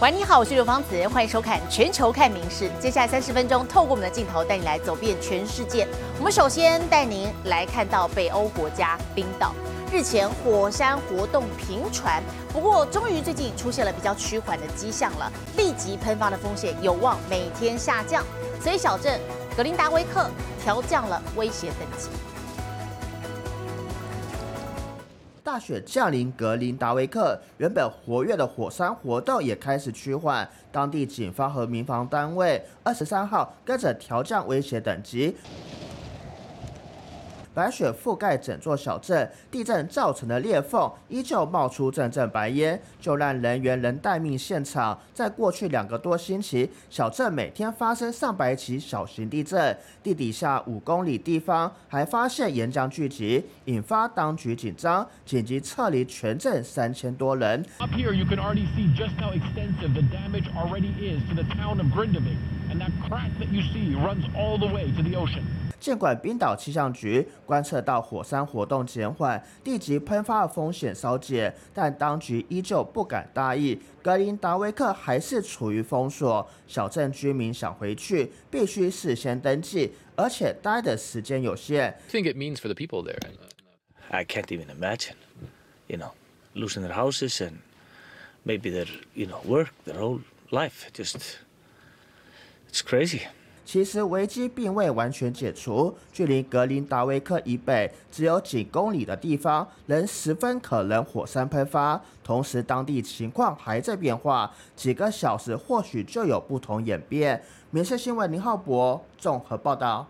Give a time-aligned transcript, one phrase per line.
[0.00, 2.70] 喂，你好，我是刘芳子，欢迎收看《全球看名事》。
[2.78, 5.88] 接下来三十分钟，透过我们的镜头带你来走遍全世界。
[6.18, 9.52] 我们首先带您来看到北欧国家冰岛，
[9.92, 12.22] 日前火山活动频传，
[12.52, 18.24] 不过终于最近出现了比较趋缓的迹象了，立即喷发的风险有望每天下降，
[18.62, 19.20] 所以小镇
[19.56, 20.30] 格林达维克
[20.62, 22.08] 调降了威胁等级。
[25.48, 30.46] 大雪降临格林达维克，原本活跃的火山活动也开始趋缓。
[30.70, 35.34] 当地警方和民防单位二十三号跟着调降威胁等级。
[37.58, 44.96] 白雪覆盖整座小镇，地震造成的裂缝依旧冒出阵阵白烟，救难人员仍待命现场。
[45.12, 57.66] 在过去两个多星期，小镇每天发生上百起小型地震，地底下五公里地方还发现岩浆聚集，引发当局紧张，紧急撤离全镇三千多人。
[57.80, 61.80] Up here, you can already see just how extensive the damage already is to the town
[61.80, 62.38] of Grindavik,
[62.70, 65.42] and that crack that you see runs all the way to the ocean.
[65.80, 73.80] 尽管冰岛气象局观测到火山活动减缓，地级喷发的风险稍减，但当局依旧不敢大意。
[74.02, 81.96] 格林达维克还是处于封锁，小镇居民想回去必须事先登记，而且待的时间有限。
[82.10, 83.18] think it means for the people there?
[84.10, 85.16] I can't even imagine,
[85.86, 86.12] you know,
[86.54, 87.58] losing their houses and
[88.44, 90.20] maybe their, you know, work, their whole
[90.50, 90.90] life.
[90.94, 91.36] Just,
[92.70, 93.28] it's crazy.
[93.68, 102.00] 其实危机并未完全解除，距离格林达维克以北只有几公里的地方，仍十分可能火山喷发。
[102.24, 107.44] 同时，当地情况还在变化，几个小时或许就有不同演变。
[107.70, 110.06] 民事新闻林浩博综合报道。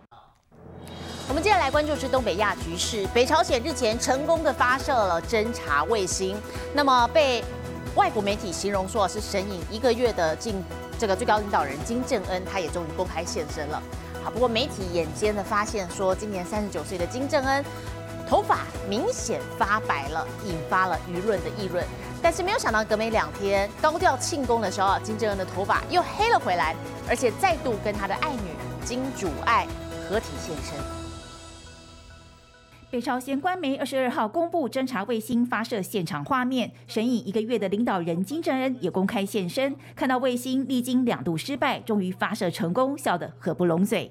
[1.29, 6.37] 我们接下来关注是东北亚局势，北朝鲜日前成功的发射了侦察卫星，
[6.73, 7.43] 那么被
[7.97, 10.55] 外国媒体形容说是神隐一个月的进。
[10.99, 13.81] 这个最高领导人金正恩，他也终于公开现身了。
[14.25, 17.65] 好，不过媒体眼尖的发现说，今年三十九岁的金正恩
[18.29, 21.85] 头发明显发白了，引发了舆论的议论。
[22.21, 26.75] 但是没有想到，隔没两天高调庆功的时候，金正恩的头发又黑了回来，
[27.09, 28.51] 而且再度跟他的爱女
[28.85, 29.69] 金主爱
[30.09, 31.08] 合体现身。
[32.91, 44.11] 北朝鲜官媒二十二号公布侦察卫星发射现场画面，神隐一个月的领导人金正恩也公开现身，看到卫星历经两度失败，终于发射成功，笑得合不拢嘴。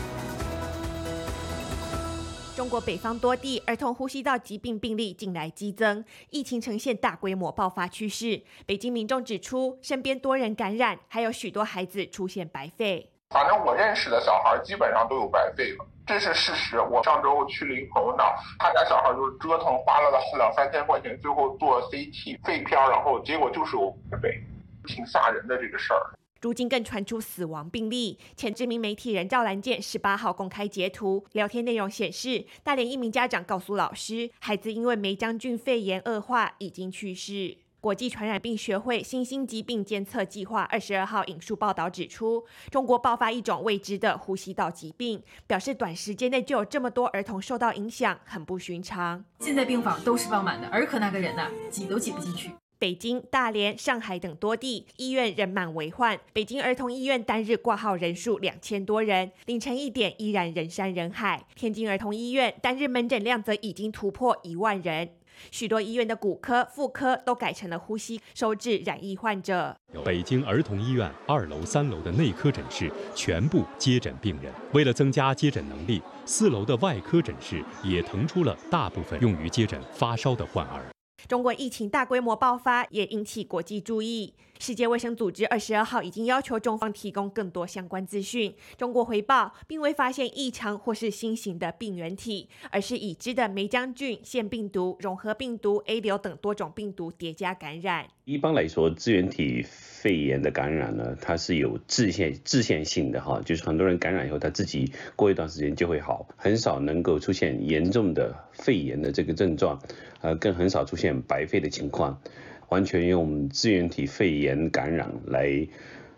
[2.55, 8.41] 中国北方多地儿童呼吸道疾病病例近来激增，疫情呈现大规模爆发趋势。
[8.65, 13.11] 北京民众指出，身边多人感染，还有许多孩子出现白肺。
[13.31, 16.81] 反正我认识的小孩基本上都有白肺了，这是事实。
[16.81, 18.25] 我上周去了一朋友那，
[18.61, 24.41] 他家小孩就是折腾花了两三千块钱，最后做 CT 肺片，然后结果就是有白肺，
[24.87, 26.15] 挺吓人的这个事儿。
[26.45, 28.19] 如今更传出死亡病例。
[28.37, 37.57] 前知名媒体人赵兰健十八号公开截图，聊天内容显示，大连一名家长告诉老师，孩子因为梅将军肺炎恶化，已经去世。
[37.81, 49.25] 国际传染病学会新兴疾病监测计划二十二号引述报道指出，中国爆发一种未知的呼吸道疾病，表示短时间内就有这么多儿童受到影响，很不寻常。
[49.41, 52.51] 现在病房都是爆满的，儿科那个人呢，挤都挤不进去。
[52.79, 56.19] 北京、大连、上海等多地医院人满为患。
[56.33, 61.47] 北京儿童医院单日挂号人数两千多人，凌晨一点依然人山人海。
[61.55, 65.11] 天津儿童医院单日门诊量则已经突破一万人。
[65.51, 69.77] 许多医院的骨科、妇科都改成了呼吸收治染疫患者。
[70.05, 74.53] 北京儿童医院二楼、三楼的内科诊室全部接诊病人。
[74.73, 80.94] 为了增加接诊能力，四楼的外科诊室也腾出了大部分用于接诊发烧的患儿。
[81.27, 84.35] 中国疫情大规模爆发，也引起国际注意。
[84.61, 88.55] 世界卫生组织二十二号已经要求中方提供更多相关资讯。
[88.77, 98.07] 中国回报并未发现异常或是新型的病原体，而是已知的梅将菌、腺病毒、融合病毒、A 流等多种病毒叠加感染。
[98.25, 99.63] 一般来说，支原体
[100.05, 109.81] 肺炎的感染呢，它是有自限自限性的哈，就是很多人感染以后，他自己过一段时间就会好，很少能够出现严重的肺炎的这个症状，
[110.21, 112.21] 呃，更很少出现白肺的情况。
[112.69, 115.67] 完全用支原体肺炎感染来，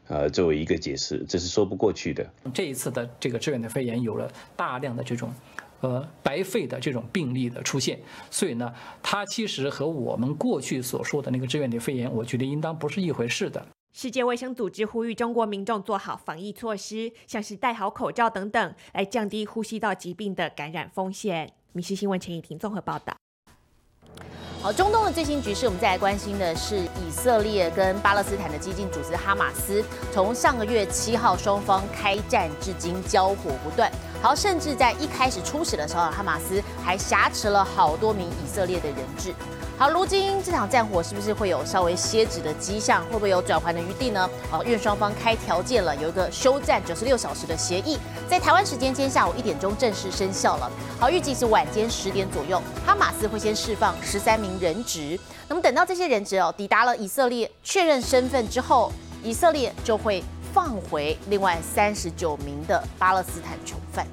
[0.09, 2.29] 呃，作为一个解释，这是说不过去的。
[2.53, 5.33] 这一次的这个支原体肺炎有了大量的这种，
[5.81, 8.01] 呃，白肺的这种病例的出现，
[8.33, 13.65] 所以呢，它其实和我们过去所说的那个支原体肺炎，我觉得应当不是一回事的。
[13.99, 21.51] 世界卫生组织呼吁中国民众做好防疫措施，像是戴好口罩等等，来降低呼吸道疾病的感染风险。
[21.73, 23.15] 米氏新闻陈怡婷综合报道。
[24.61, 29.83] 好，中东的最新局势，我们再来关心的是以色列跟巴勒斯坦的激进组织哈马斯。
[30.13, 33.91] 从上个月七号双方开战至今，交火不断。
[34.21, 39.35] 好，甚至在一开始初始的时候，哈马斯还挟持了好多名以色列的人质。
[39.79, 43.05] 好，如今这场战火是不是会有稍微歇止的迹象？
[43.05, 44.27] 会不会有转圜的余地呢？
[44.51, 50.71] 哦，因为双方开条件了，有一个休战九十六小时的协议，在台湾时间今天下午一点钟正式生效了。
[50.99, 55.21] 好，预计是晚间十点左右，哈马斯会先释放十三名人质。
[55.47, 58.91] 那么等到这些人质哦抵达了以色列确认身份之后，
[59.23, 60.25] 以色列就会
[60.55, 64.07] 放回另外三十九名的巴勒斯坦囚犯。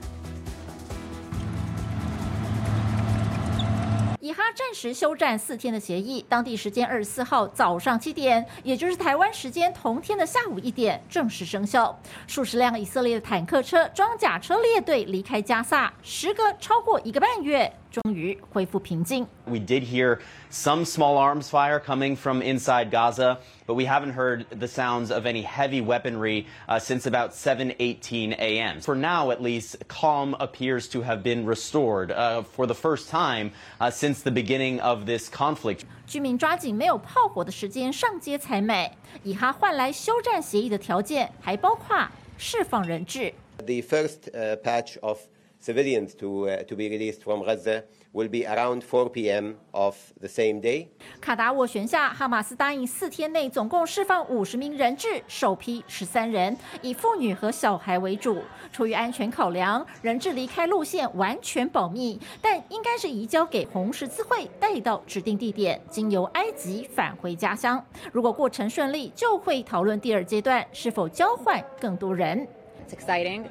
[4.23, 11.93] 以哈暂时休战四天的协议，当地时间二十四号早上七点，也就是台湾时间同天的下午一点正式生效。
[12.25, 17.69] 数十辆以色列的坦克车、装甲车列队离开加萨，时隔超过一个半月。
[17.92, 19.26] 终于恢复平静。
[19.46, 20.18] We did hear
[20.50, 25.24] some small arms fire coming from inside Gaza, but we haven't heard the sounds of
[25.24, 28.80] any heavy weaponry uh, since about 7:18 a.m.
[28.80, 33.52] For now, at least, calm appears to have been restored uh, for the first time
[33.80, 35.84] uh, since the beginning of this conflict.
[36.06, 38.90] 居民抓紧没有炮火的时间上街采买，
[39.22, 43.32] 以哈换来休战协议的条件还包括释放人质。
[43.58, 44.30] The first
[44.62, 45.18] patch of
[45.63, 49.55] civilians to uh, to be released from Gaza will be around 4 p.m.
[49.71, 50.87] of the same day.
[51.21, 58.41] 卡达沃悬下，哈马斯答应四天内总共释放五十名人质，首批十三人，以妇女和小孩为主。
[58.71, 67.83] 出于安全考量，人质离开路线完全保密，但应该是移交给红十字会，带到指定地点，经由埃及返回家乡。
[68.11, 72.47] 如果过程顺利，就会讨论第二阶段是否交换更多人。
[72.85, 73.45] It's exciting.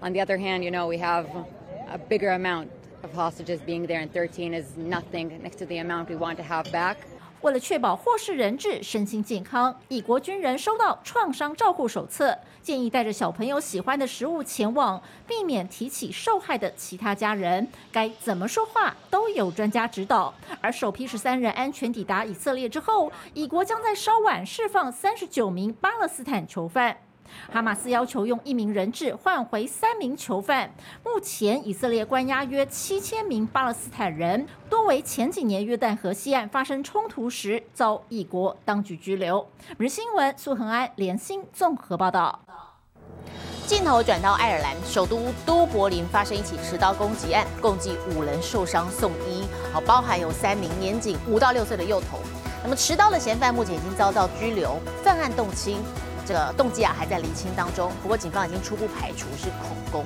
[0.00, 1.26] On the other hand, you know, we have
[1.90, 2.68] a bigger amount
[3.02, 6.42] of hostages being there, and 13 is nothing next to the amount we want to
[6.42, 6.96] have back.
[7.40, 17.68] 为了确保获释人质身心健康，以国军人收到创伤照护手册，建议带着小朋友喜欢的食物前往，避免提起受害的其他家人。
[17.92, 20.34] 该怎么说话都有专家指导。
[20.60, 26.96] 而首批十三人安全抵达以色列之后，以国将在稍晚释放三十九名巴勒斯坦囚犯。
[27.50, 30.72] 哈马斯要求用一名人质换回三名囚犯。
[31.04, 39.46] 目前，以色列关押约七千名巴勒斯坦人，多为前几年约旦河西岸发生冲突时遭一国当局拘留。
[39.78, 42.40] 日新闻苏恒安连心综合报道。
[43.66, 52.18] 镜头转到爱尔兰首都都柏林，发生一起持刀攻击案，共计五人受伤送医，好，包含有三名年仅五到六岁的幼童。
[52.62, 55.76] 那么持刀的嫌犯目前已经遭到拘留，犯案动机。
[56.28, 60.04] 这个动机啊还在厘清当中，不过警方已经初步排除是恐攻。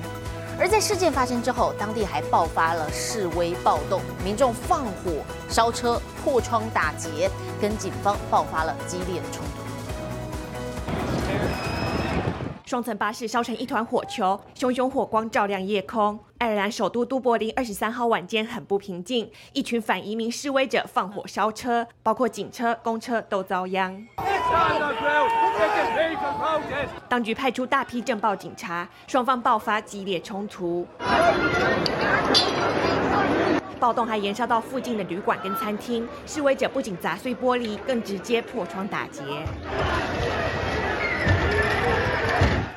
[0.57, 5.11] 而在事件发生之后，当地还爆发了示威暴动，民众放火
[5.49, 9.62] 烧车、破窗打劫，跟警方爆发了激烈的冲突。
[12.65, 16.17] 双层巴士烧成一团火球，熊熊火光照亮夜空。
[16.37, 24.07] 爱尔兰首都都柏林二十三号晚间很不平静，一群反移民示威者放火烧车，包括警车、公车都遭殃。
[27.09, 30.87] 当局派出大批政报警察，双方爆发激烈冲突。
[33.79, 39.21] 暴动还延烧到附近的旅馆跟餐厅，示威者不仅砸碎玻璃，更直接破窗打劫。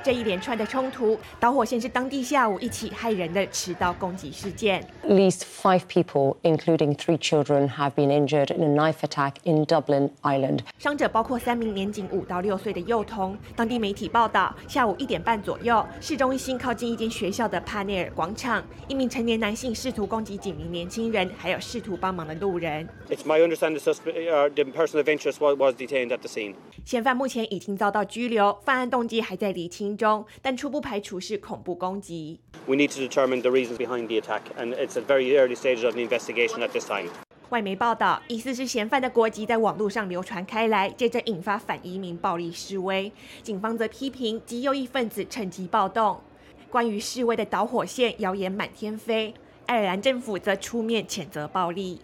[0.06, 4.80] 这一连串的冲突，导火线是当地下午一起骇人的持刀攻击事件。
[5.02, 10.10] At least five people, including three children, have been injured in a knife attack in Dublin,
[10.22, 10.60] Ireland.
[10.78, 13.36] 伤者包括三名年仅五到六岁的幼童。
[13.56, 22.88] 当地媒体报道，下午一点半左右，市中心靠近一间学校的帕内尔广场，一名成年男性试图攻击几名年轻人，还有试图帮忙的路人。
[23.08, 26.54] It's my understanding the, suspect, uh, the person of interest was, was detained at the scene.
[26.84, 32.40] 嫌犯目前已经遭到拘留，犯案动机还在厘清中，但初步排除是恐怖攻击。
[32.66, 35.94] We need to determine the reasons behind the attack, and it's at very early stages of
[35.94, 37.08] the investigation at this time.
[37.50, 43.12] 外媒报道，疑似是嫌犯的国籍在网络上流传开来，接着引发反移民暴力示威。
[43.42, 46.20] 警方则批评极右翼分子趁机暴动。
[46.68, 49.32] 关于示威的导火线，谣言满天飞。
[49.66, 52.00] 爱尔兰政府则出面谴责暴力。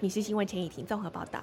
[0.00, 1.42] 米氏新闻陈以婷综合报道。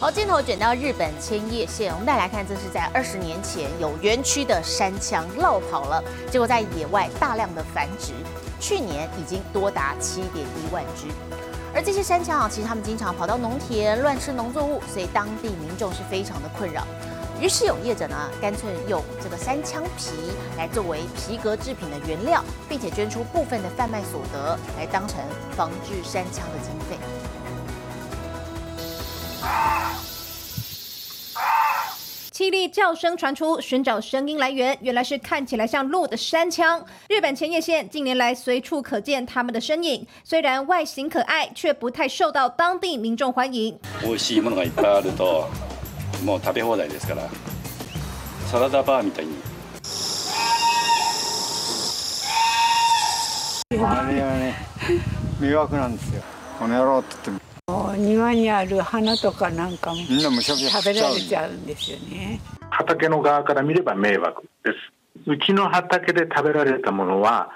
[0.00, 8.12] 好，镜头卷到日本千叶县，我们再来看，这是在二十年前有园区的山枪落跑了，结果在野外大量的繁殖，
[8.60, 11.06] 去年已经多达七点一万只。
[11.74, 16.86] 而这些山枪啊，其实他们经常跑到农田乱吃农作物，所以当地民众是非常的困扰。
[17.40, 20.12] 于是有业者呢，干脆用这个山枪皮
[20.56, 25.18] 来作为皮革制品的原料，并且捐出部分的贩卖所得，来当成
[25.56, 26.96] 防治山枪的经费。
[32.43, 36.85] 凄厉叫声传出，寻找声音来源，原来是看起来像鹿的山枪。
[37.07, 43.77] 日本千叶县近年来随处可见它们的身影，虽然外形可爱，却不太受到当地民众欢迎。
[44.01, 45.49] 美味しいものがいっぱいあると、
[46.23, 47.23] もう食べ放題ですから、
[48.47, 49.35] サラダバーみたいに。
[53.71, 54.55] あれはね、
[55.39, 56.23] 迷惑なんですよ。
[56.57, 57.52] この野郎って言って
[57.96, 58.04] も。
[58.04, 62.40] 庭にある花とかなんかも食べられちゃうんですよね。
[62.70, 64.76] 畑の側から見れば迷惑です。
[65.26, 67.50] うちの畑で食べられたものは、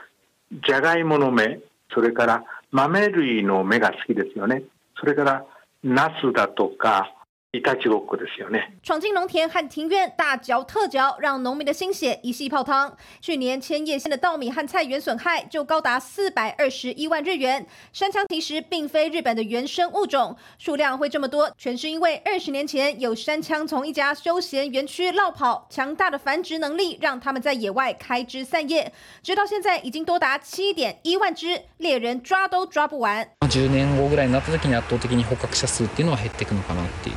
[0.66, 1.60] じゃがいもの芽、
[1.92, 4.62] それから豆類の芽が好きですよね。
[4.98, 5.44] それから、
[5.82, 7.12] ナスだとか、
[7.55, 8.79] いたちごっこですよね。
[8.81, 12.97] 闯进农田和庭院，大嚼特嚼，让农民的心血一夕泡汤。
[13.21, 17.67] 去年千叶县的稻米和菜园损害就高达四百二十一万日元。
[17.91, 28.91] 山枪其实并非日本的原生物种，数量会这么多，全是因为二十年前有山枪从一家休闲园区绕跑，强大的繁殖能力让他们在野外开枝散叶，
[29.21, 33.29] 直到现在已经多达七点一万只，猎人抓都抓不完。
[33.41, 37.15] 10年後ぐらいになった時に圧倒的に捕獲者数っていうのは減っていくのかなっていう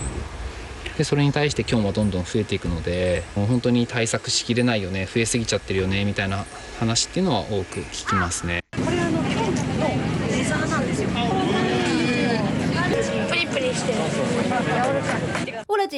[1.01, 6.45] でそれに対して今日もどんどん増えていくのでもう本当に対策しきれないよね増えすぎちゃってるよねみたいな
[6.79, 8.60] 話っていうのは多く聞きますね。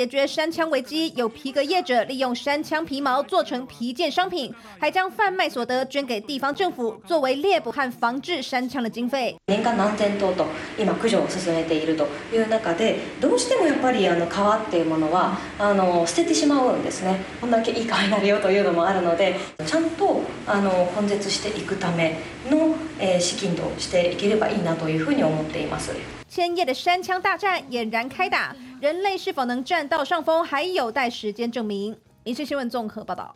[0.03, 9.37] 解决山枪危机，有皮革业者利用山枪皮毛做成皮件商品，还将贩卖所得捐给地方政府，作为猎捕和防治山枪的经费。
[9.49, 10.47] 年間何千頭と
[10.79, 25.93] 今駆除を進めているという中でどうしてもやっぱりあの皮っていうものはあの捨ててしまうんですねこんだけいい皮になるよというのもあるのでちゃんとあの根絶していくための、えー資金としていければいいなというふうに思っています。
[26.29, 31.98] 千叶的山枪大战俨然开打， 人类是否能占到上风，还有待时间证明。
[32.26, 33.34] 民事新闻综合报道。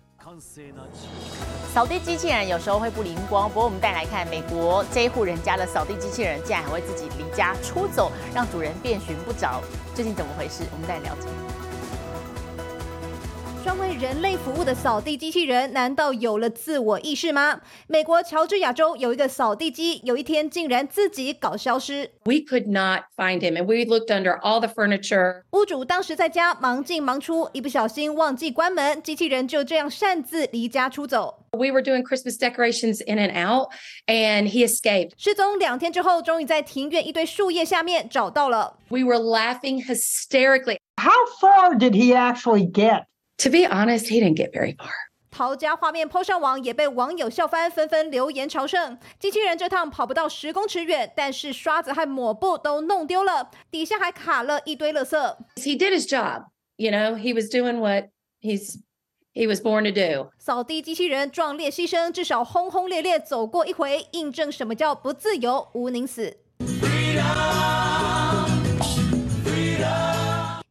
[1.73, 9.61] 扫地机器人有时候会不灵光，不过我们再来看美国这一户人家的扫地机器人竟然还会自己离家出走，让主人遍寻不着，
[9.95, 10.65] 究竟怎么回事？
[10.73, 11.29] 我们带来了解。
[13.66, 17.60] 专为人类服务的扫地机器人，难道有了自我意识吗？
[17.86, 22.10] 美国乔治亚州有一个扫地机，有一天竟然自己搞消失。
[22.24, 25.42] We could not find him, and we looked under all the furniture.
[25.52, 31.44] 屋主当时在家忙进忙出，一不小心忘记关门，机器人就这样擅自离家出走。
[31.52, 33.68] We were doing Christmas decorations in and out,
[34.06, 35.12] and he escaped.
[35.16, 38.78] 失踪两天之后，终于在庭院一堆树叶下面找到了。
[38.88, 40.78] We were laughing hysterically.
[40.96, 43.04] How far did he actually get?
[43.39, 44.89] To be honest, he didn't get very far.
[45.29, 48.97] 逃家画面抛上网，也被网友笑翻，纷纷留言朝圣。
[49.19, 55.15] 机器人这趟跑不到十公尺远，但是刷子和抹布都弄丢了，底下还卡了一堆垃圾。
[55.57, 56.45] He did his job.
[56.77, 58.09] You know, he was doing what
[58.41, 58.79] he's
[59.35, 60.31] he was born to do.
[60.39, 66.39] 扫地机器人壮烈牺牲，至少轰轰烈烈走过一回，印证什么叫不自由无宁死。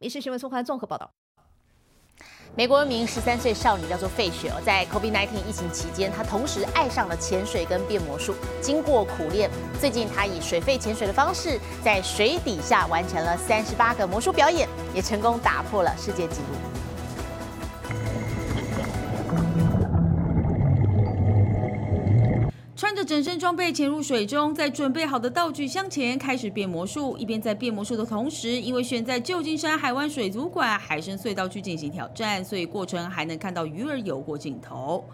[0.00, 1.12] 民事新闻综合报道。
[2.54, 8.34] 美国一名十三岁少女叫做费雪哦，在 COVID-19 疫情期间，她同时爱上了潜水跟变魔术。
[8.62, 16.75] 经过苦练，最近她以水肺潜水的方式，在水底下完成了三十八个魔术表演，也成功打破了世界纪录。
[22.96, 27.14] 着整身装备潜入水中，在准备好的道具箱前开始变魔术。
[27.18, 35.04] 一边在变魔术的同时，因为选在旧金山海湾水族馆海生隧道去进行挑战，所以过程还能看到鱼儿游过镜头。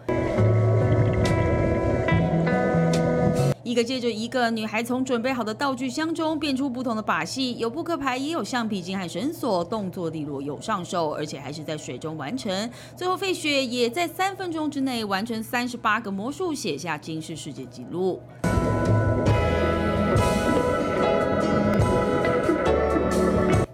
[3.63, 12.69] 一个接着一个，女孩从准备好的道具箱中变出不同的把戏，有扑克牌，也有橡皮筋和绳索，动作利落有上手，而且还是在水中完成。
[12.97, 18.21] 最后，费雪也在三分钟之内完成三十八个魔术，写下惊世世界纪录。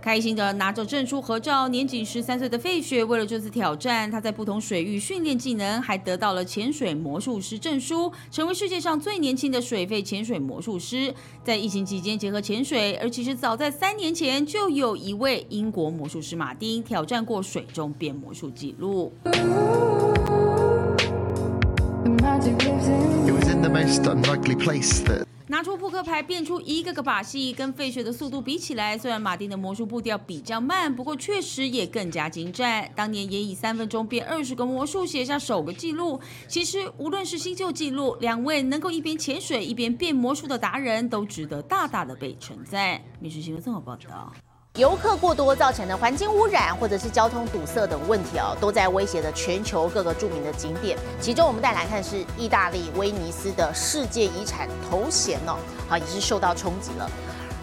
[0.09, 11.13] 开心的拿着证书合照，年仅十三岁的费雪为了这次挑战，他在不同水域训练技能，还得到了潜水魔术师证书，成为世界上最年轻的水肺潜水魔术师。
[11.43, 19.13] 在疫情期间结合潜水，而其实早在三年前就有一位英国魔术师马丁挑战过水中变魔术记录。
[25.51, 32.87] 拿出扑克牌，变出一个个把戏，跟费雪的速度比起来，虽然马丁的魔术步调比较慢，不过确实也更加精湛。
[32.95, 36.21] 当年也以三分钟变二十个魔术，写下首个纪录。
[36.47, 42.97] 其实无论是新旧纪录，两位能够一边潜水一边变魔术的达人，都值得大大的被称赞。
[43.19, 44.31] 《民事新闻》综合报道。
[44.79, 50.97] 游客过多造成的环境污染，或者是交通堵塞等问题哦，都在威胁着全球各个著名的景点。
[51.19, 55.57] 其中，我们带来看是意大利威尼斯的世界遗产头衔哦，
[55.89, 57.11] 好也是受到冲击了。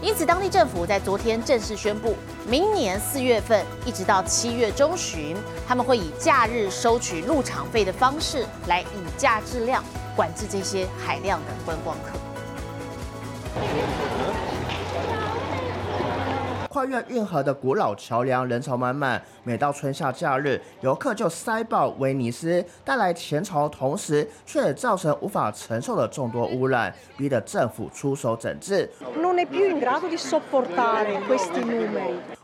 [0.02, 2.14] 因此，当地政府在昨天正式宣布，
[2.46, 5.34] 明年四月份一直到七月中旬，
[5.66, 9.82] 他们会以假日收取入场费的方式来以价质量
[10.14, 12.18] 管制这些海量的观光客。
[17.08, 28.88] 运河的古老桥梁人潮满满，每到春夏假日，游客就塞爆威尼斯，带来前潮，同时却也造成无法承受的众多污染，逼得政府出手整治。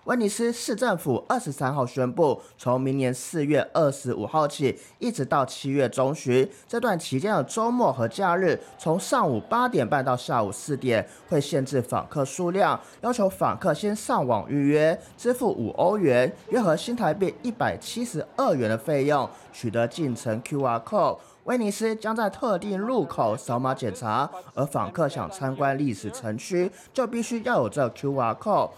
[0.04, 21.18] 威尼斯市政府二十三号宣布，从明年四月二十五号起，一直到七月中旬这段期间的周末和假日，从上午八点半到下午四点，会限制访客数量，要求访客先上网预约，支付五欧元（约合新台币一百七十二元）的费用，取得进城 QR code。
[21.44, 28.70] 威尼斯将在特定入口扫码检查，而访客想参观历史城区，就必须要有这 QR code。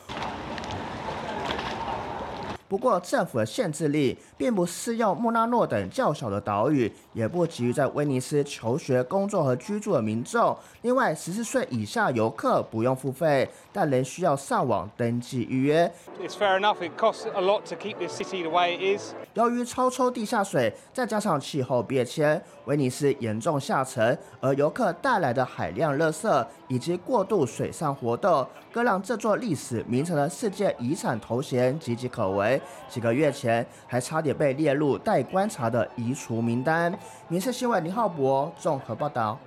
[2.74, 10.58] 不过，政府的限制力并不适用穆纳诺等较小的岛屿，也不急于在威尼斯求学、工作和居住的民众。
[10.82, 15.88] 另外，十四岁以下游客不用付费，但仍需要上网登记预约。
[16.20, 16.78] It's fair enough.
[16.80, 19.12] It costs a lot to keep this city the way it is.
[19.34, 32.60] 由于超抽地下水，再加上气候变迁，威尼斯严重下沉，而游客带来的海量垃圾以及过度水上活动，更让这座历史名城的世界遗产头衔岌岌可危。
[32.88, 36.92] 几个月前，还差点被列入待观察的移除名单。
[37.28, 39.38] 《民生新闻》林浩博综合报道。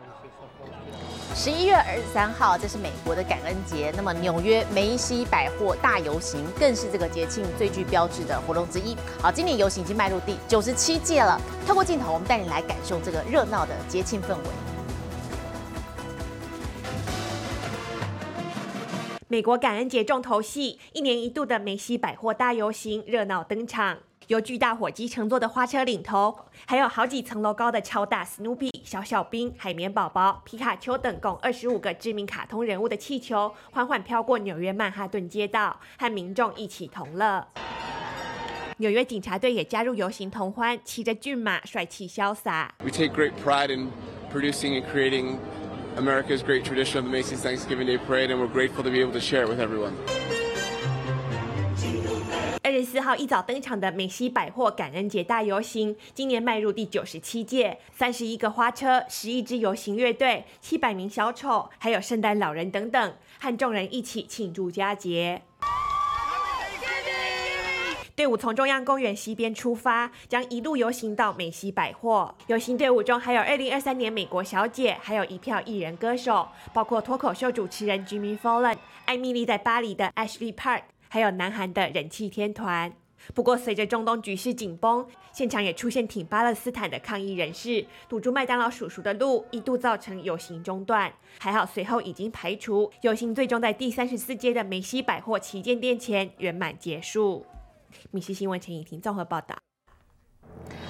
[1.36, 3.94] 十一月二十三号，这是美国的感恩节。
[3.96, 8.98] 那么纽约梅西百货大游行更是这个节庆最具标志的活动之一。
[9.22, 11.40] 好，今年游行已经迈入第九十七届了。
[11.68, 14.67] 透过镜头，我们带你来感受这个热闹的节庆氛围。
[19.30, 23.98] 美国感恩节重头戏，一年一度的梅西百货大游行热闹登场。
[24.28, 37.46] 由巨大火鸡乘坐的花车领头，还有好几层楼高的超大史努比、小小兵、海绵宝宝、皮卡丘等共二十五个知名卡通人物的气球，缓缓飘过纽约曼哈顿街道，和民众一起同乐。
[38.78, 42.74] 纽约警察队也加入游行同欢，骑着骏马，帅气潇洒。
[42.80, 43.92] We take great pride in
[44.32, 45.36] producing and creating
[45.98, 49.14] America's great tradition of the Macy's Thanksgiving Day Parade, and we're grateful to be able
[49.14, 49.94] to share it with everyone.
[52.62, 65.42] 二十四号一早登场的美西百货感恩节大游行，今年迈入第九十七届，三十一个花车、十一支游行乐队、七百名小丑，还有圣诞老人等等，和众人一起庆祝佳节。
[68.18, 72.34] 队伍从中央公园西边出发，将一路游行到美西百货。
[72.48, 78.76] 游行队伍中还有2023年美国小姐，还有一票艺人歌手，包括脱口秀主持人 Jimmy Fallon、
[79.06, 82.92] 艾米丽在巴黎的 Ashley Park，还有南韩的人气天团。
[83.36, 91.14] 不过，随着中东局势紧绷，现场也出现挺巴勒斯坦的抗议人士，堵住麦当劳叔叔的路，一度造成游行中断。
[91.38, 97.46] 还好，随后已经排除游行，最终在第三十四街的梅西百货旗舰店前圆满结束。
[98.12, 99.56] 米西新闻陈颖婷综合报道。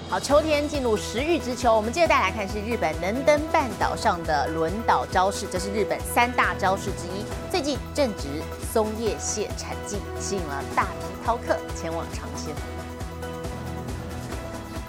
[0.10, 7.26] 好，秋天进入食欲之秋，我们接着带来看是日本能登半岛上的轮岛招式，这是日本三大招式之一。
[7.52, 8.28] 最近正值
[8.72, 12.56] 松叶蟹产季，吸引了大批饕客前往尝鲜。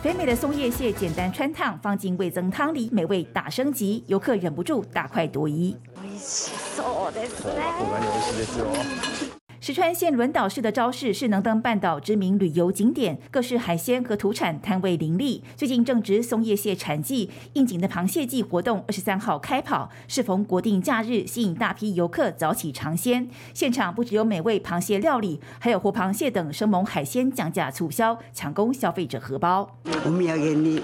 [0.00, 5.76] 肥美的松叶蟹简单穿烫，放进味增汤里，美味大升级，游客忍不住大快朵颐。
[9.63, 15.41] 石川县轮岛市的招式是能登半岛知名旅游景点，各式海鲜和土产摊位林立。
[15.55, 23.29] 最近正值松叶蟹产季，应景的螃蟹季活动二十三号开跑，适逢国定假日，吸引大批游客早起尝鲜。
[23.53, 29.69] 现场不只有美味螃蟹料理，还有活螃蟹等生猛海鲜降价促销，抢攻消费者荷包。
[30.05, 30.81] お土産に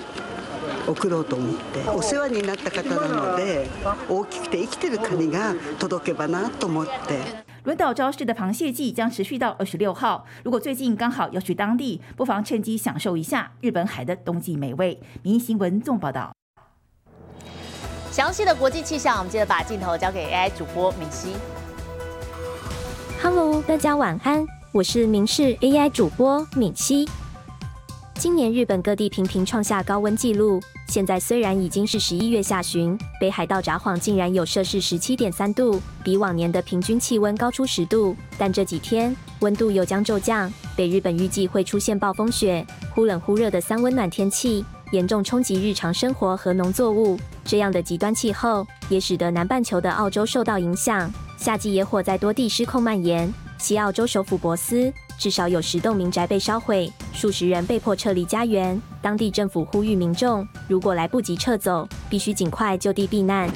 [0.87, 3.67] 送ろうと思ってお世話になった方なので
[4.07, 7.42] 大きくて生きてるカニが届けばなと思って。
[7.64, 10.26] 轮岛招式的螃蟹季将持续到二十六号。
[10.44, 15.00] 如果最近刚好要去当地，不妨趁机享受一下日本海的冬季美味。
[15.22, 16.34] 民新闻纵报道。
[18.10, 21.32] 详细的国际气象，我们接着把镜头交给 AI 主播敏熙。
[23.22, 27.08] Hello，大家晚安，我是明视 AI 主播敏熙。
[28.16, 38.14] 今年日本各地频频创下高温纪录，现在虽然已经是十一月下旬，北海道札幌竟然有摄氏十七点三度，比往年的平均气温高出十度。
[38.38, 47.18] 但这几天温度又将骤降，北日本预计会出现暴风雪，忽冷忽热的三温暖天气，严重冲击日常生活和农作物。
[47.44, 53.32] 这样的极端气候也使得南半球的澳洲受到影响，夏季野火在多地失控蔓延。
[53.58, 58.80] 西澳洲首府博斯至少有十栋民宅被烧毁，数十人被迫撤离家园。
[59.00, 63.50] 当地政府呼吁民众，如果来不及撤走，必须尽快就地避难。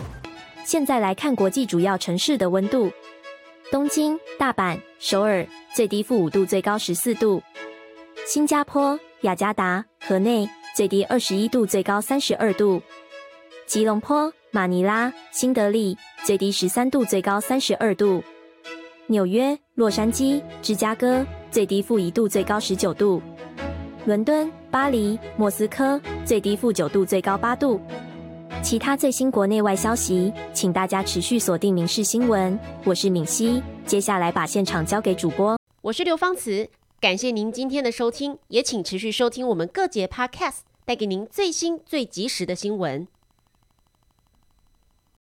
[0.64, 2.90] 现在来看国际主要城市的温度：
[3.71, 7.40] 东京、大阪、首尔最低负五度，最高十四度；
[8.27, 12.81] 新加坡、雅加达、河内最低二十一度，最高三十二度；
[13.66, 18.23] 吉隆坡、马尼拉、新德里最低十三度，最高三十二度。
[19.07, 23.20] 纽约、洛杉矶、芝加哥最低负一度，最高十九度；
[24.04, 27.80] 伦敦、巴黎、莫斯科最低负九度，最高八度。
[28.62, 32.52] 其他最新国内外消息，请大家持续锁定《民事新闻》。
[32.84, 35.58] 我是敏熙，接下来把现场交给主播。
[35.80, 36.68] 我是刘芳慈，
[37.00, 43.06] 感谢您今天的收听，也请持续收听我们各节 Podcast，带给您最新最及时的新闻。